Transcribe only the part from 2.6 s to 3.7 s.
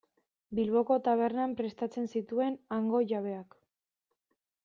hango jabeak.